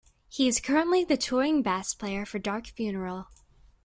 [0.27, 3.27] He is currently the touring bass player for Dark Funeral.